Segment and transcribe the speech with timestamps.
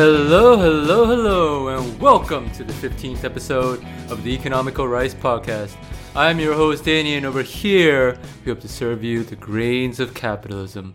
[0.00, 5.76] Hello, hello, hello, and welcome to the 15th episode of the Economical Rice Podcast.
[6.14, 10.14] I'm your host, Danny, and over here, we hope to serve you the grains of
[10.14, 10.94] capitalism.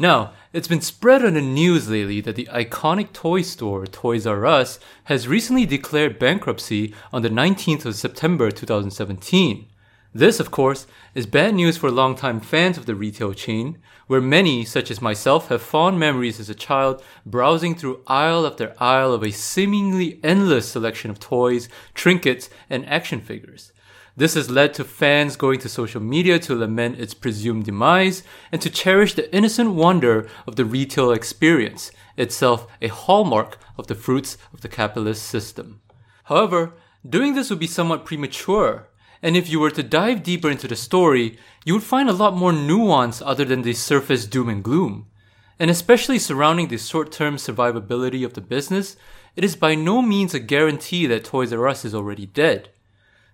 [0.00, 4.44] Now, it's been spread on the news lately that the iconic toy store Toys R
[4.44, 9.69] Us has recently declared bankruptcy on the 19th of September 2017.
[10.12, 14.64] This, of course, is bad news for longtime fans of the retail chain, where many,
[14.64, 19.22] such as myself, have fond memories as a child browsing through aisle after aisle of
[19.22, 23.72] a seemingly endless selection of toys, trinkets, and action figures.
[24.16, 28.60] This has led to fans going to social media to lament its presumed demise and
[28.62, 34.36] to cherish the innocent wonder of the retail experience, itself a hallmark of the fruits
[34.52, 35.80] of the capitalist system.
[36.24, 36.74] However,
[37.08, 38.88] doing this would be somewhat premature
[39.22, 42.36] and if you were to dive deeper into the story, you would find a lot
[42.36, 45.06] more nuance other than the surface doom and gloom.
[45.58, 48.96] And especially surrounding the short term survivability of the business,
[49.36, 52.70] it is by no means a guarantee that Toys R Us is already dead.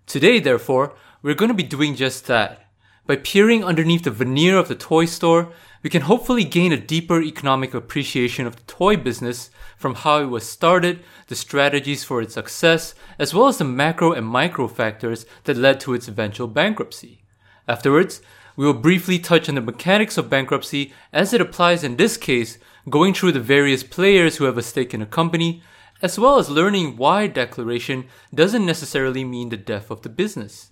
[0.07, 2.66] Today, therefore, we're going to be doing just that.
[3.07, 5.53] By peering underneath the veneer of the toy store,
[5.85, 10.27] we can hopefully gain a deeper economic appreciation of the toy business from how it
[10.27, 15.25] was started, the strategies for its success, as well as the macro and micro factors
[15.45, 17.23] that led to its eventual bankruptcy.
[17.69, 18.23] Afterwards,
[18.57, 22.59] we will briefly touch on the mechanics of bankruptcy as it applies in this case,
[22.91, 25.63] going through the various players who have a stake in a company,
[26.03, 30.71] as well as learning why declaration doesn't necessarily mean the death of the business.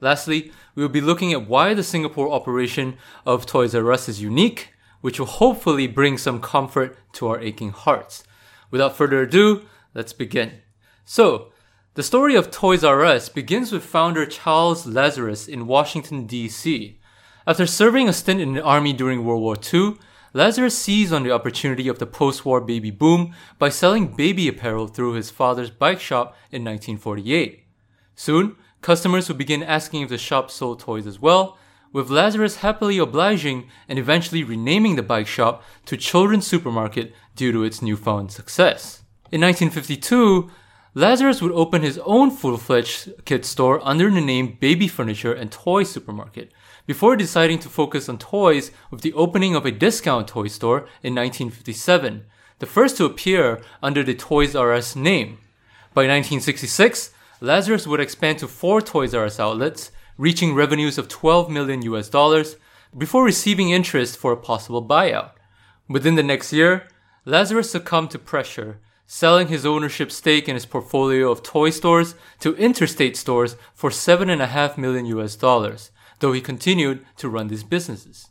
[0.00, 4.22] Lastly, we will be looking at why the Singapore operation of Toys R Us is
[4.22, 8.24] unique, which will hopefully bring some comfort to our aching hearts.
[8.70, 10.60] Without further ado, let's begin.
[11.04, 11.52] So,
[11.94, 16.98] the story of Toys R Us begins with founder Charles Lazarus in Washington, D.C.
[17.46, 19.96] After serving a stint in the army during World War II,
[20.32, 24.86] Lazarus seized on the opportunity of the post war baby boom by selling baby apparel
[24.86, 27.64] through his father's bike shop in 1948.
[28.14, 31.58] Soon, customers would begin asking if the shop sold toys as well,
[31.92, 37.64] with Lazarus happily obliging and eventually renaming the bike shop to Children's Supermarket due to
[37.64, 39.02] its newfound success.
[39.32, 40.50] In 1952,
[40.94, 45.84] Lazarus would open his own full-fledged kid store under the name Baby Furniture and Toy
[45.84, 46.52] Supermarket,
[46.86, 51.14] before deciding to focus on toys with the opening of a discount toy store in
[51.14, 52.24] 1957,
[52.58, 55.38] the first to appear under the Toys R Us name.
[55.94, 61.48] By 1966, Lazarus would expand to four Toys R Us outlets, reaching revenues of 12
[61.48, 62.56] million US dollars,
[62.96, 65.30] before receiving interest for a possible buyout.
[65.88, 66.88] Within the next year,
[67.24, 72.54] Lazarus succumbed to pressure, selling his ownership stake in his portfolio of toy stores to
[72.56, 78.28] interstate stores for 7.5 million US dollars, though he continued to run these businesses.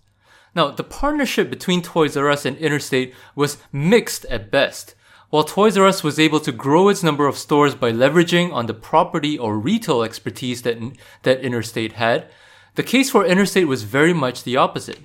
[0.55, 4.93] Now, the partnership between Toys R Us and Interstate was mixed at best.
[5.29, 8.65] While Toys R Us was able to grow its number of stores by leveraging on
[8.65, 10.79] the property or retail expertise that,
[11.21, 12.25] that Interstate had,
[12.73, 15.01] the case for Interstate was very much the opposite.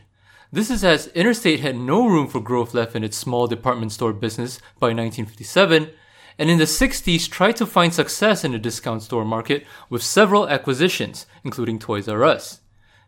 [0.51, 4.15] This is as Interstate had no room for growth left in its small department store
[4.15, 5.91] business by 1957,
[6.39, 10.49] and in the 60s tried to find success in the discount store market with several
[10.49, 12.61] acquisitions, including Toys R Us.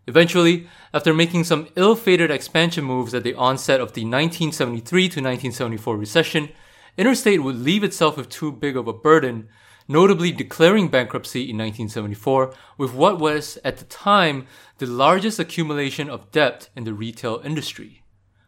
[0.07, 5.97] Eventually, after making some ill-fated expansion moves at the onset of the 1973 to 1974
[5.97, 6.51] recession,
[6.97, 9.49] Interstate would leave itself with too big of a burden,
[9.87, 14.47] notably declaring bankruptcy in 1974 with what was, at the time,
[14.79, 18.03] the largest accumulation of debt in the retail industry.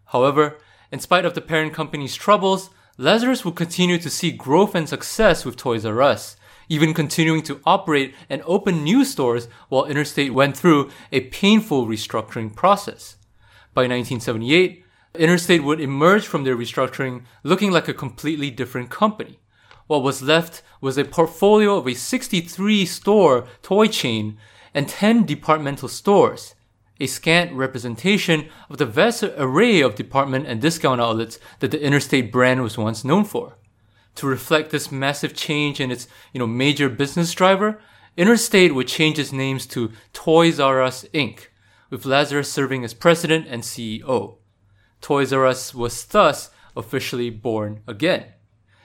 [0.06, 0.58] However,
[0.90, 5.44] in spite of the parent company's troubles, Lazarus would continue to see growth and success
[5.44, 6.36] with Toys R Us,
[6.68, 12.54] even continuing to operate and open new stores while Interstate went through a painful restructuring
[12.54, 13.16] process.
[13.74, 19.38] By 1978, Interstate would emerge from their restructuring looking like a completely different company.
[19.86, 24.38] What was left was a portfolio of a 63 store toy chain
[24.74, 26.54] and 10 departmental stores,
[27.00, 32.30] a scant representation of the vast array of department and discount outlets that the Interstate
[32.30, 33.58] brand was once known for
[34.18, 37.80] to reflect this massive change in its you know major business driver,
[38.16, 41.46] Interstate would change its names to Toys R Us Inc.,
[41.88, 44.38] with Lazarus serving as president and CEO.
[45.00, 48.26] Toys R Us was thus officially born again.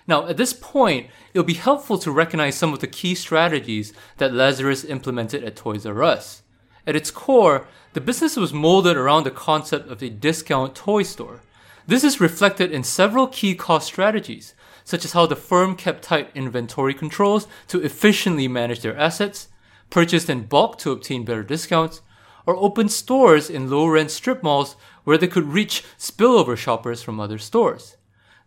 [0.08, 4.34] Now, at this point, it'll be helpful to recognize some of the key strategies that
[4.34, 6.44] Lazarus implemented at Toys R Us.
[6.86, 11.42] At its core, the business was molded around the concept of a discount toy store.
[11.88, 16.30] This is reflected in several key cost strategies, such as how the firm kept tight
[16.36, 19.48] inventory controls to efficiently manage their assets,
[19.90, 22.02] purchased in bulk to obtain better discounts,
[22.46, 27.20] or open stores in low rent strip malls where they could reach spillover shoppers from
[27.20, 27.98] other stores.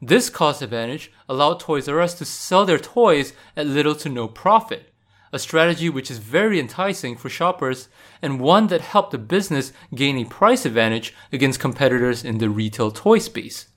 [0.00, 4.28] This cost advantage allowed Toys R Us to sell their toys at little to no
[4.28, 4.92] profit,
[5.32, 7.88] a strategy which is very enticing for shoppers
[8.20, 12.90] and one that helped the business gain a price advantage against competitors in the retail
[12.90, 13.68] toy space.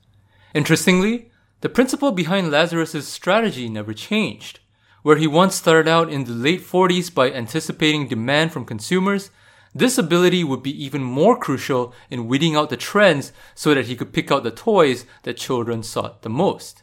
[0.54, 1.30] Interestingly,
[1.60, 4.60] the principle behind Lazarus's strategy never changed.
[5.02, 9.30] Where he once started out in the late 40s by anticipating demand from consumers,
[9.74, 13.94] this ability would be even more crucial in weeding out the trends so that he
[13.94, 16.82] could pick out the toys that children sought the most.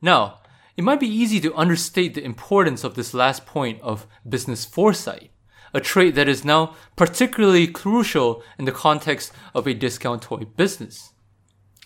[0.00, 0.40] Now,
[0.76, 5.30] it might be easy to understate the importance of this last point of business foresight,
[5.74, 11.12] a trait that is now particularly crucial in the context of a discount toy business.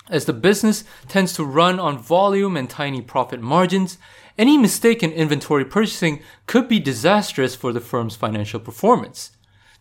[0.09, 3.99] As the business tends to run on volume and tiny profit margins,
[4.37, 9.31] any mistake in inventory purchasing could be disastrous for the firm's financial performance.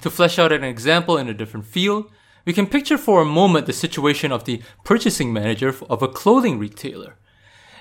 [0.02, 2.12] To flesh out an example in a different field,
[2.44, 6.58] we can picture for a moment the situation of the purchasing manager of a clothing
[6.58, 7.18] retailer.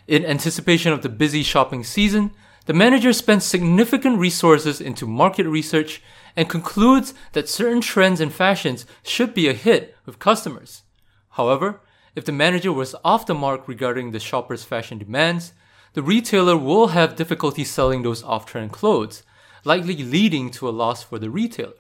[0.07, 2.33] In anticipation of the busy shopping season,
[2.67, 6.03] the manager spends significant resources into market research
[6.37, 10.83] and concludes that certain trends and fashions should be a hit with customers.
[11.31, 11.81] However,
[12.15, 15.55] if the manager was off the mark regarding the shopper's fashion demands,
[15.95, 19.23] the retailer will have difficulty selling those off trend clothes,
[19.65, 21.80] likely leading to a loss for the retailer.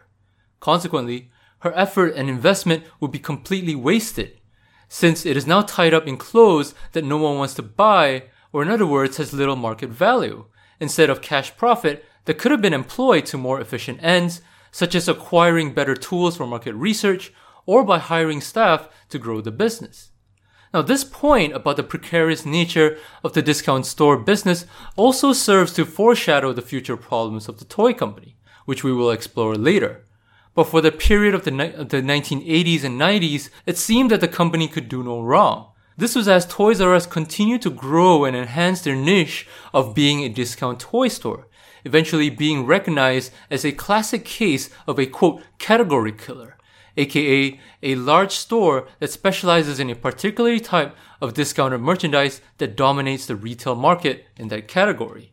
[0.60, 1.30] Consequently,
[1.60, 4.38] her effort and investment would be completely wasted,
[4.88, 8.62] since it is now tied up in clothes that no one wants to buy, or
[8.62, 10.46] in other words, has little market value,
[10.78, 14.40] instead of cash profit that could have been employed to more efficient ends,
[14.70, 17.32] such as acquiring better tools for market research
[17.66, 20.10] or by hiring staff to grow the business.
[20.72, 24.66] Now, this point about the precarious nature of the discount store business
[24.96, 28.36] also serves to foreshadow the future problems of the toy company,
[28.66, 30.06] which we will explore later.
[30.54, 34.28] But for the period of the, ni- the 1980s and 90s, it seemed that the
[34.28, 35.72] company could do no wrong.
[35.96, 40.20] This was as Toys R Us continued to grow and enhance their niche of being
[40.20, 41.46] a discount toy store,
[41.84, 46.56] eventually being recognized as a classic case of a quote, category killer,
[46.96, 53.26] aka a large store that specializes in a particular type of discounted merchandise that dominates
[53.26, 55.32] the retail market in that category.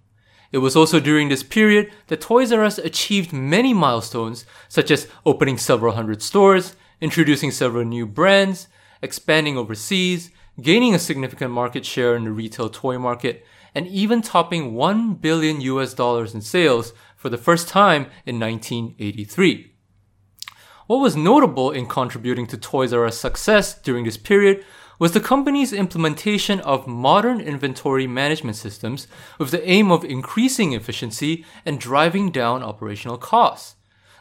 [0.51, 5.07] It was also during this period that Toys R Us achieved many milestones, such as
[5.25, 8.67] opening several hundred stores, introducing several new brands,
[9.01, 13.45] expanding overseas, gaining a significant market share in the retail toy market,
[13.75, 19.73] and even topping 1 billion US dollars in sales for the first time in 1983.
[20.87, 24.63] What was notable in contributing to Toys R Us success during this period
[24.99, 29.07] was the company's implementation of modern inventory management systems
[29.37, 33.75] with the aim of increasing efficiency and driving down operational costs.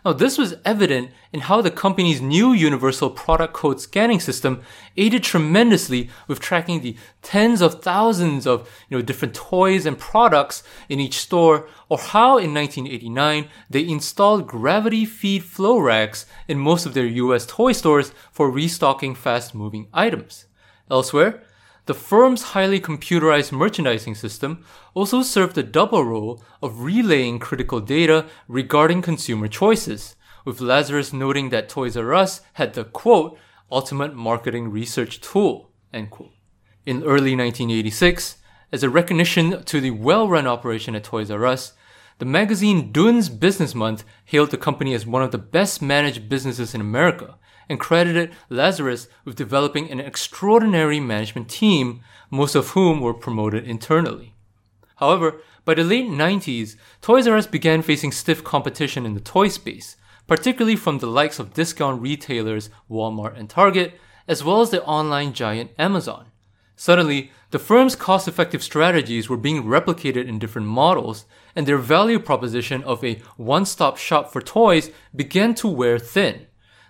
[0.06, 4.62] Now, this was evident in how the company's new universal product code scanning system
[4.96, 10.62] aided tremendously with tracking the tens of thousands of you know, different toys and products
[10.88, 16.86] in each store, or how in 1989 they installed gravity feed flow racks in most
[16.86, 20.46] of their US toy stores for restocking fast moving items.
[20.90, 21.42] Elsewhere,
[21.86, 28.26] the firm's highly computerized merchandising system also served the double role of relaying critical data
[28.48, 33.38] regarding consumer choices, with Lazarus noting that Toys R Us had the quote,
[33.70, 36.32] ultimate marketing research tool, end quote.
[36.84, 38.36] In early 1986,
[38.72, 41.72] as a recognition to the well-run operation at Toys R Us,
[42.18, 46.74] the magazine Dun's Business Month hailed the company as one of the best managed businesses
[46.74, 47.36] in America
[47.68, 54.34] and credited Lazarus with developing an extraordinary management team, most of whom were promoted internally.
[54.96, 59.48] However, by the late 90s, Toys R Us began facing stiff competition in the toy
[59.48, 59.96] space,
[60.26, 65.32] particularly from the likes of discount retailers Walmart and Target, as well as the online
[65.32, 66.26] giant Amazon.
[66.76, 72.18] Suddenly, the firm's cost effective strategies were being replicated in different models, and their value
[72.18, 76.46] proposition of a one stop shop for toys began to wear thin.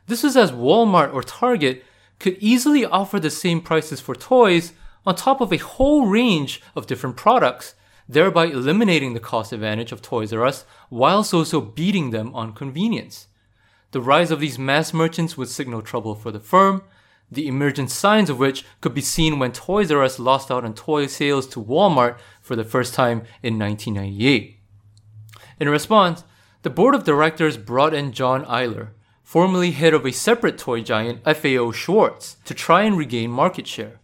[0.06, 1.84] This is as Walmart or Target
[2.18, 4.72] could easily offer the same prices for toys
[5.04, 7.74] on top of a whole range of different products,
[8.08, 13.26] thereby eliminating the cost advantage of Toys R Us whilst also beating them on convenience.
[13.90, 16.82] The rise of these mass merchants would signal trouble for the firm,
[17.30, 20.74] the emergent signs of which could be seen when Toys R Us lost out on
[20.74, 24.60] toy sales to Walmart for the first time in 1998.
[25.58, 26.24] In response,
[26.62, 28.90] the board of directors brought in John Eyler,
[29.26, 33.98] formerly head of a separate toy giant, FAO Schwarz, to try and regain market share.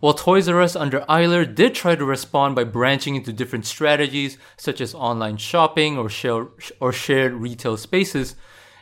[0.00, 4.38] While Toys R Us under Eyler did try to respond by branching into different strategies
[4.56, 6.48] such as online shopping or, share,
[6.80, 8.34] or shared retail spaces,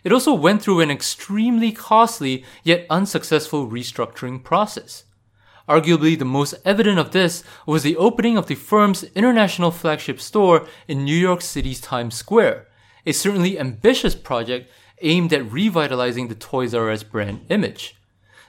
[0.03, 5.05] it also went through an extremely costly yet unsuccessful restructuring process.
[5.69, 10.67] Arguably, the most evident of this was the opening of the firm's international flagship store
[10.89, 12.69] in New York City's Times Square,
[13.05, 14.71] a certainly ambitious project
[15.03, 17.97] aimed at revitalizing the Toys R Us brand image.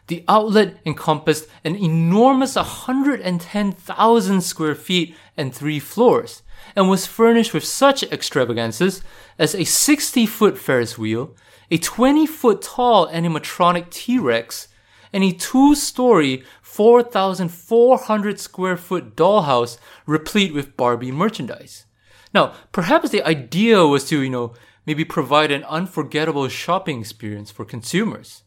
[0.07, 6.43] The outlet encompassed an enormous 110,000 square feet and three floors,
[6.75, 9.01] and was furnished with such extravagances
[9.39, 11.35] as a 60 foot Ferris wheel,
[11.71, 14.67] a 20 foot tall animatronic T Rex,
[15.11, 21.85] and a two story, 4,400 square foot dollhouse replete with Barbie merchandise.
[22.33, 24.53] Now, perhaps the idea was to, you know,
[24.85, 28.43] maybe provide an unforgettable shopping experience for consumers.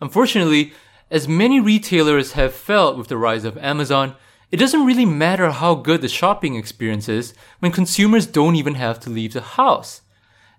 [0.00, 0.72] Unfortunately,
[1.10, 4.14] as many retailers have felt with the rise of Amazon,
[4.50, 8.98] it doesn't really matter how good the shopping experience is when consumers don't even have
[9.00, 10.02] to leave the house.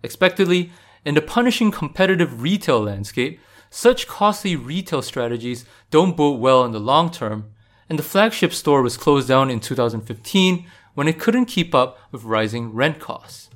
[0.04, 0.72] Expectedly,
[1.06, 6.80] in the punishing competitive retail landscape, such costly retail strategies don't bode well in the
[6.80, 7.52] long term,
[7.90, 12.24] and the flagship store was closed down in 2015 when it couldn't keep up with
[12.24, 13.50] rising rent costs.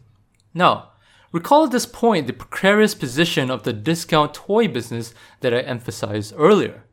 [0.53, 0.91] Now,
[1.35, 6.33] recall at this point the precarious position of the discount toy business that I emphasized
[6.37, 6.85] earlier.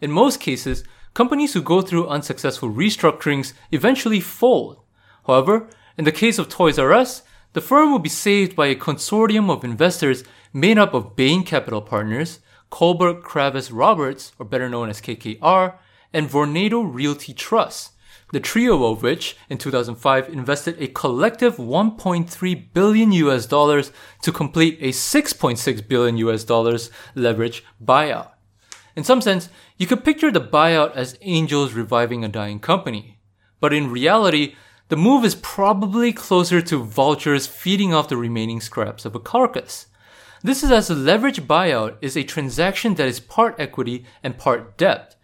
[0.00, 0.82] In most cases,
[1.14, 4.80] companies who go through unsuccessful restructurings eventually fold.
[5.28, 7.22] However, in the case of Toys R Us,
[7.52, 11.80] the firm will be saved by a consortium of investors made up of Bain Capital
[11.80, 12.40] Partners,
[12.72, 15.74] Kohlberg Kravis Roberts, or better known as KKR,
[16.12, 17.92] and Vornado Realty Trust,
[18.34, 24.76] the trio of which in 2005 invested a collective 1.3 billion US dollars to complete
[24.80, 28.32] a 6.6 billion US dollars leverage buyout.
[28.96, 33.20] In some sense, you could picture the buyout as angels reviving a dying company.
[33.60, 34.56] But in reality,
[34.88, 39.86] the move is probably closer to vultures feeding off the remaining scraps of a carcass.
[40.42, 44.76] This is as a leverage buyout is a transaction that is part equity and part
[44.76, 45.14] debt.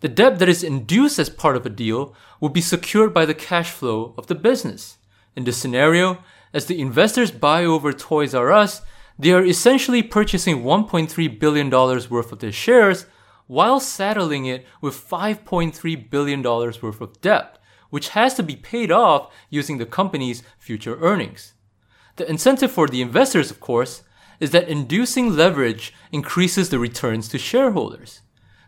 [0.00, 3.34] The debt that is induced as part of a deal will be secured by the
[3.34, 4.98] cash flow of the business.
[5.34, 6.22] In this scenario,
[6.54, 8.80] as the investors buy over Toys R Us,
[9.18, 13.06] they are essentially purchasing $1.3 billion worth of their shares
[13.48, 17.58] while saddling it with $5.3 billion worth of debt,
[17.90, 21.54] which has to be paid off using the company's future earnings.
[22.16, 24.02] The incentive for the investors, of course,
[24.38, 28.20] is that inducing leverage increases the returns to shareholders.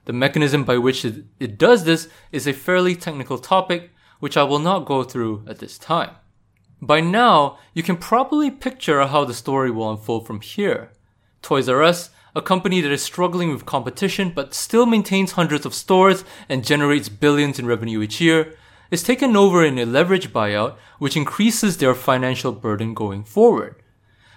[0.05, 4.45] The mechanism by which it, it, does this is a fairly technical topic, which I
[4.45, 6.11] will not go through at this time.
[6.83, 10.91] By now, you can probably picture how the story will unfold from here.
[11.43, 15.75] Toys R Us a company that is struggling with competition but still maintains hundreds of
[15.75, 18.55] stores and generates billions in revenue each year,
[18.91, 23.77] is taken over in a leverage buyout, which increases their financial burden going forward.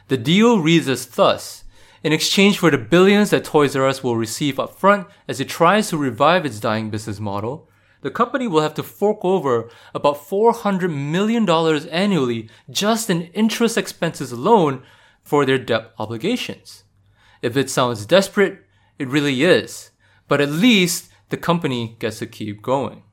[0.08, 1.63] The deal reads as thus.
[2.04, 5.88] In exchange for the billions that Toys R Us will receive upfront as it tries
[5.88, 7.70] to revive its dying business model,
[8.02, 11.50] the company will have to fork over about $400 million
[11.90, 14.84] annually just in interest expenses alone
[15.22, 16.84] for their debt obligations.
[17.42, 18.66] If it sounds desperate,
[19.00, 19.92] it really is.
[20.28, 23.04] But at least the company gets to keep going.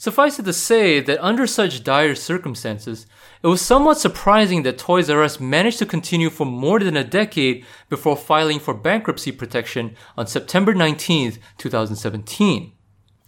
[0.00, 3.04] Suffice it to say that under such dire circumstances,
[3.42, 7.02] it was somewhat surprising that Toys R Us managed to continue for more than a
[7.02, 12.72] decade before filing for bankruptcy protection on September 19, 2017.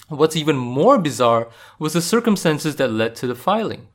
[0.08, 1.50] What's even more bizarre
[1.80, 3.88] was the circumstances that led to the filing.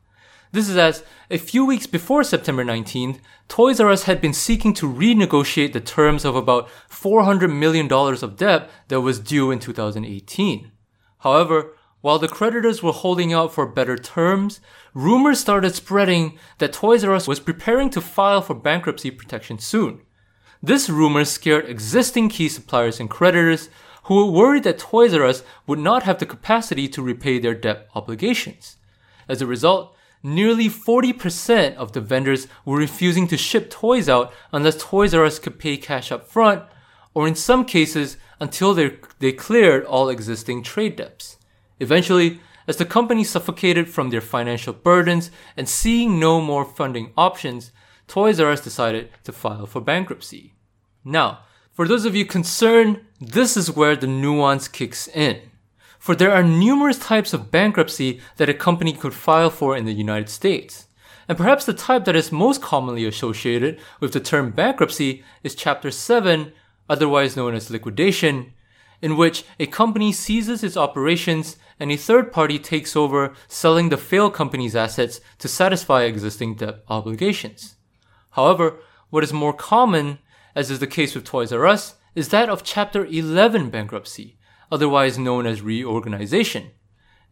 [0.52, 1.02] This is as
[1.32, 5.80] a few weeks before September 19th, Toys R Us had been seeking to renegotiate the
[5.80, 10.72] terms of about $400 million of debt that was due in 2018.
[11.20, 11.72] However,
[12.06, 14.60] while the creditors were holding out for better terms,
[14.94, 20.02] rumors started spreading that Toys R Us was preparing to file for bankruptcy protection soon.
[20.62, 23.70] This rumor scared existing key suppliers and creditors
[24.04, 27.56] who were worried that Toys R Us would not have the capacity to repay their
[27.56, 28.78] debt obligations.
[29.28, 34.78] As a result, nearly 40% of the vendors were refusing to ship toys out unless
[34.78, 36.66] Toys R Us could pay cash up front,
[37.16, 41.38] or in some cases, until they, they cleared all existing trade debts.
[41.80, 47.72] Eventually, as the company suffocated from their financial burdens and seeing no more funding options,
[48.08, 50.54] Toys R Us decided to file for bankruptcy.
[51.04, 51.40] Now,
[51.72, 55.42] for those of you concerned, this is where the nuance kicks in
[56.06, 59.92] for there are numerous types of bankruptcy that a company could file for in the
[59.92, 60.86] United States.
[61.28, 65.90] And perhaps the type that is most commonly associated with the term bankruptcy is Chapter
[65.90, 66.54] 7,
[66.88, 68.54] otherwise known as liquidation,
[69.02, 73.98] in which a company seizes its operations and a third party takes over selling the
[73.98, 77.76] failed company's assets to satisfy existing debt obligations.
[78.32, 80.20] However, what is more common,
[80.56, 84.38] as is the case with Toys R Us, is that of Chapter 11 bankruptcy,
[84.72, 86.72] otherwise known as reorganization.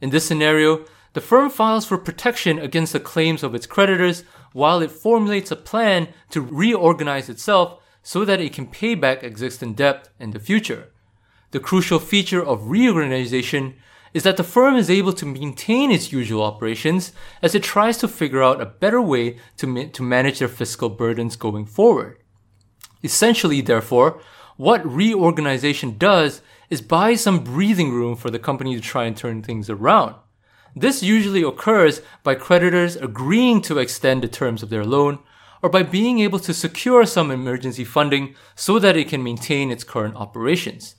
[0.02, 4.82] In this scenario, the firm files for protection against the claims of its creditors while
[4.82, 10.10] it formulates a plan to reorganize itself so that it can pay back existing debt
[10.20, 10.93] in the future.
[11.54, 13.76] The crucial feature of reorganization
[14.12, 17.12] is that the firm is able to maintain its usual operations
[17.44, 20.90] as it tries to figure out a better way to, ma- to manage their fiscal
[20.90, 22.18] burdens going forward.
[23.04, 24.20] Essentially, therefore,
[24.58, 26.42] what reorganization does
[26.72, 30.16] is buy some breathing room for the company to try and turn things around.
[30.76, 35.20] This usually occurs by creditors agreeing to extend the terms of their loan
[35.62, 39.84] or by being able to secure some emergency funding so that it can maintain its
[39.84, 40.96] current operations.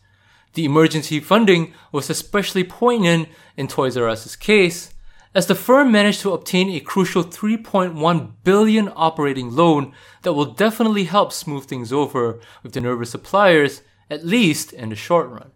[0.55, 4.95] The emergency funding was especially poignant in Toys R Us's case,
[5.35, 9.93] as the firm managed to obtain a crucial 3.1 billion operating loan
[10.23, 14.97] that will definitely help smooth things over with the nervous suppliers, at least in the
[14.97, 15.51] short run.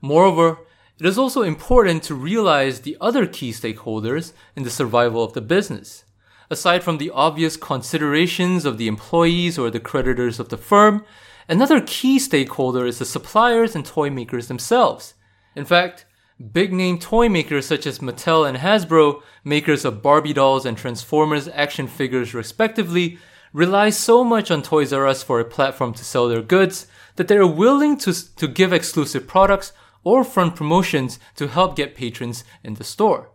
[0.00, 0.58] Moreover,
[1.00, 5.40] it is also important to realize the other key stakeholders in the survival of the
[5.40, 6.04] business.
[6.50, 11.04] Aside from the obvious considerations of the employees or the creditors of the firm,
[11.50, 15.14] another key stakeholder is the suppliers and toy makers themselves.
[15.56, 16.06] In fact,
[16.52, 21.48] big name toy makers such as Mattel and Hasbro, makers of Barbie dolls and Transformers
[21.48, 23.18] action figures respectively,
[23.52, 27.26] rely so much on Toys R Us for a platform to sell their goods that
[27.26, 29.72] they are willing to, to give exclusive products
[30.04, 33.32] or front promotions to help get patrons in the store.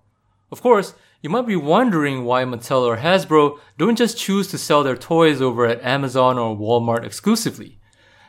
[0.52, 4.84] Of course, you might be wondering why Mattel or Hasbro don't just choose to sell
[4.84, 7.80] their toys over at Amazon or Walmart exclusively.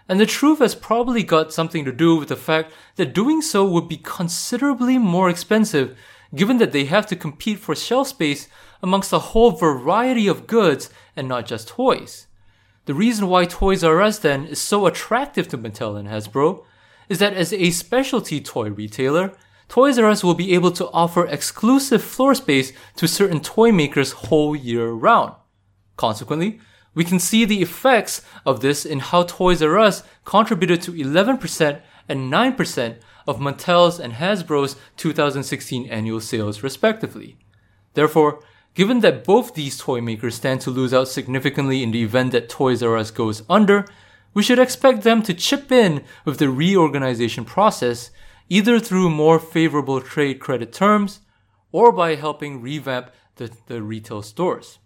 [0.08, 3.64] And the truth has probably got something to do with the fact that doing so
[3.66, 5.96] would be considerably more expensive
[6.34, 8.48] given that they have to compete for shelf space
[8.82, 12.26] amongst a whole variety of goods and not just toys.
[12.84, 16.64] The reason why Toys R Us then is so attractive to Mattel and Hasbro
[17.08, 19.32] is that as a specialty toy retailer,
[19.68, 24.12] Toys R Us will be able to offer exclusive floor space to certain toy makers
[24.12, 25.34] whole year round.
[25.96, 26.60] Consequently,
[26.96, 31.80] we can see the effects of this in how Toys R Us contributed to 11%
[32.08, 32.96] and 9%
[33.28, 37.36] of Mattel's and Hasbro's 2016 annual sales respectively.
[37.92, 38.42] Therefore,
[38.74, 42.48] given that both these toy makers stand to lose out significantly in the event that
[42.48, 43.84] Toys R Us goes under,
[44.32, 48.10] we should expect them to chip in with the reorganization process
[48.48, 51.20] either through more favorable trade credit terms
[51.72, 54.78] or by helping revamp the, the retail stores.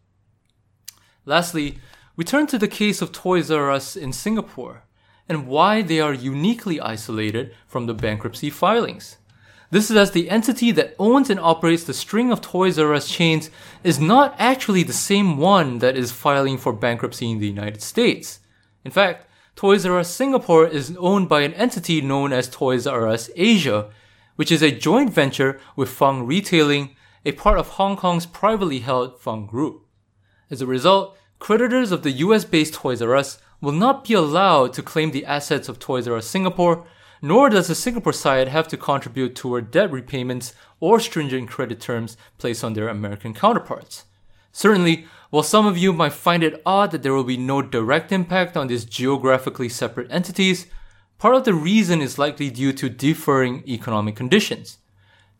[1.24, 1.78] Lastly,
[2.20, 4.82] we turn to the case of Toys R Us in Singapore
[5.26, 9.16] and why they are uniquely isolated from the bankruptcy filings.
[9.70, 13.08] This is as the entity that owns and operates the string of Toys R Us
[13.08, 13.48] chains
[13.82, 18.40] is not actually the same one that is filing for bankruptcy in the United States.
[18.84, 23.08] In fact, Toys R Us Singapore is owned by an entity known as Toys R
[23.08, 23.88] Us Asia,
[24.36, 29.18] which is a joint venture with Fung Retailing, a part of Hong Kong's privately held
[29.18, 29.86] Fung Group.
[30.50, 34.72] As a result, creditors of the US based Toys R Us will not be allowed
[34.74, 36.86] to claim the assets of Toys R Us Singapore,
[37.20, 42.16] nor does the Singapore side have to contribute toward debt repayments or stringent credit terms
[42.38, 44.04] placed on their American counterparts.
[44.52, 48.12] Certainly, while some of you might find it odd that there will be no direct
[48.12, 50.66] impact on these geographically separate entities,
[51.18, 54.78] part of the reason is likely due to differing economic conditions.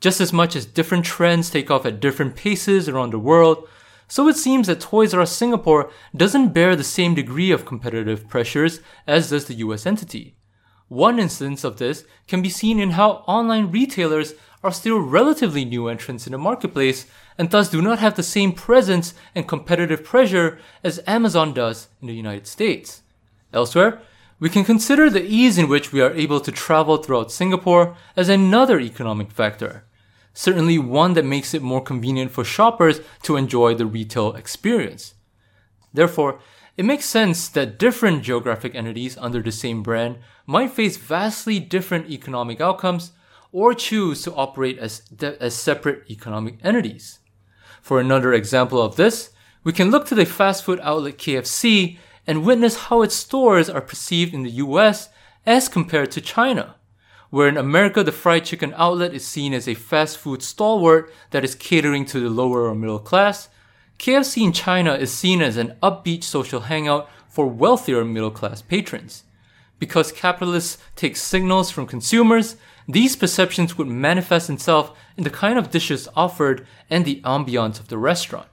[0.00, 3.68] Just as much as different trends take off at different paces around the world,
[4.10, 8.28] so it seems that Toys R Us Singapore doesn't bear the same degree of competitive
[8.28, 10.34] pressures as does the US entity.
[10.88, 15.86] One instance of this can be seen in how online retailers are still relatively new
[15.86, 17.06] entrants in the marketplace
[17.38, 22.08] and thus do not have the same presence and competitive pressure as Amazon does in
[22.08, 23.02] the United States.
[23.52, 24.02] Elsewhere,
[24.40, 28.28] we can consider the ease in which we are able to travel throughout Singapore as
[28.28, 29.84] another economic factor.
[30.32, 35.14] Certainly one that makes it more convenient for shoppers to enjoy the retail experience.
[35.92, 36.40] Therefore,
[36.76, 42.08] it makes sense that different geographic entities under the same brand might face vastly different
[42.08, 43.12] economic outcomes
[43.52, 47.18] or choose to operate as, de- as separate economic entities.
[47.82, 49.30] For another example of this,
[49.64, 53.80] we can look to the fast food outlet KFC and witness how its stores are
[53.80, 55.08] perceived in the US
[55.44, 56.76] as compared to China.
[57.30, 61.44] Where in America, the fried chicken outlet is seen as a fast food stalwart that
[61.44, 63.48] is catering to the lower or middle class,
[63.98, 69.22] KFC in China is seen as an upbeat social hangout for wealthier middle class patrons.
[69.78, 72.56] Because capitalists take signals from consumers,
[72.88, 77.88] these perceptions would manifest itself in the kind of dishes offered and the ambiance of
[77.88, 78.48] the restaurant.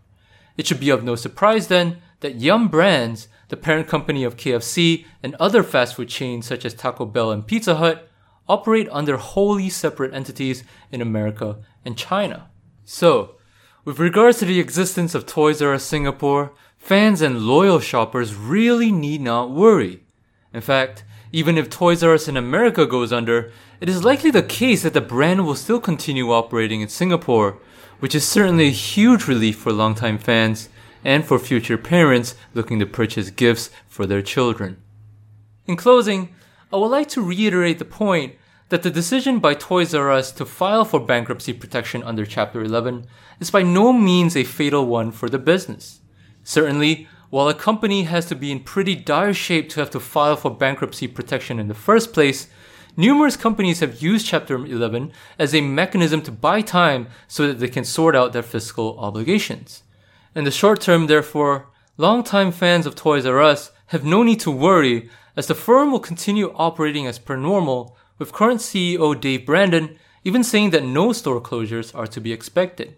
[0.56, 5.06] It should be of no surprise then that Yum Brands, the parent company of KFC
[5.24, 8.10] and other fast food chains such as Taco Bell and Pizza Hut,
[8.50, 12.50] operate under wholly separate entities in America and China.
[12.86, 13.36] So,
[13.84, 18.92] with regards to the existence of Toys R Us Singapore, fans and loyal shoppers really
[18.92, 20.04] need not worry.
[20.54, 24.44] In fact, even if Toys R Us in America goes under, it is likely the
[24.44, 27.60] case that the brand will still continue operating in Singapore,
[28.00, 30.70] which is certainly a huge relief for longtime fans
[31.04, 34.82] and for future parents looking to purchase gifts for their children.
[35.66, 36.34] In closing,
[36.72, 38.36] I would like to reiterate the point
[38.68, 43.08] that the decision by Toys R Us to file for bankruptcy protection under Chapter 11
[43.40, 46.02] is by no means a fatal one for the business.
[46.44, 50.36] Certainly, while a company has to be in pretty dire shape to have to file
[50.36, 52.48] for bankruptcy protection in the first place,
[52.98, 57.70] numerous companies have used Chapter 11 as a mechanism to buy time so that they
[57.70, 59.84] can sort out their fiscal obligations.
[60.36, 64.52] In the short term, therefore, longtime fans of Toys R Us have no need to
[64.52, 69.98] worry as the firm will continue operating as per normal with current CEO Dave Brandon
[70.24, 72.96] even saying that no store closures are to be expected.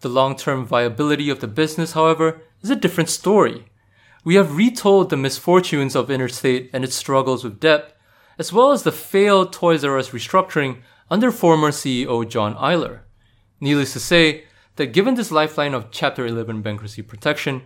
[0.00, 3.66] The long term viability of the business, however, is a different story.
[4.24, 7.96] We have retold the misfortunes of Interstate and its struggles with debt,
[8.38, 10.78] as well as the failed Toys R Us restructuring
[11.10, 13.00] under former CEO John Eyler.
[13.60, 14.44] Needless to say,
[14.76, 17.62] that given this lifeline of Chapter 11 bankruptcy protection,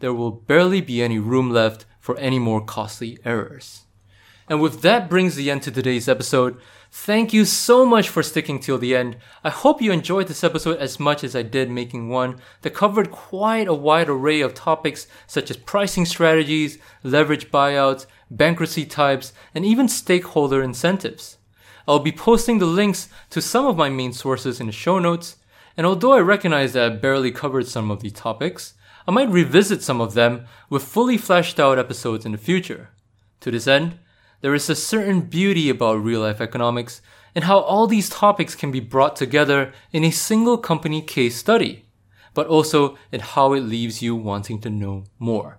[0.00, 3.86] there will barely be any room left for any more costly errors.
[4.46, 6.60] And with that brings the end to today's episode.
[6.90, 9.16] Thank you so much for sticking till the end.
[9.42, 13.10] I hope you enjoyed this episode as much as I did making one that covered
[13.10, 19.64] quite a wide array of topics such as pricing strategies, leverage buyouts, bankruptcy types, and
[19.64, 21.38] even stakeholder incentives.
[21.88, 25.36] I'll be posting the links to some of my main sources in the show notes,
[25.74, 28.74] and although I recognize that I barely covered some of these topics,
[29.06, 32.90] I might revisit some of them with fully fleshed out episodes in the future.
[33.40, 33.98] To this end,
[34.40, 37.02] there is a certain beauty about real life economics
[37.34, 41.84] and how all these topics can be brought together in a single company case study,
[42.32, 45.58] but also in how it leaves you wanting to know more.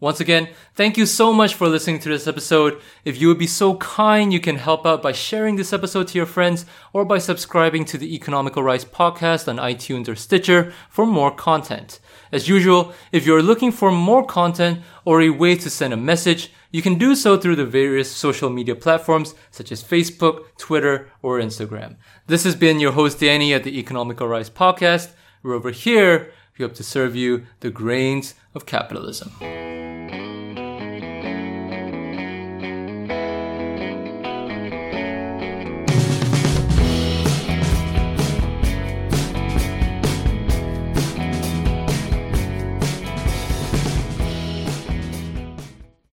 [0.00, 2.80] Once again, thank you so much for listening to this episode.
[3.04, 6.18] If you would be so kind, you can help out by sharing this episode to
[6.18, 11.06] your friends or by subscribing to the Economical Rice podcast on iTunes or Stitcher for
[11.06, 12.00] more content.
[12.32, 16.50] As usual, if you're looking for more content or a way to send a message,
[16.72, 21.38] you can do so through the various social media platforms such as Facebook, Twitter, or
[21.38, 21.94] Instagram.
[22.26, 25.12] This has been your host Danny at the Economical Rice podcast.
[25.44, 26.32] We're over here.
[26.58, 29.32] We hope to serve you the grains of capitalism.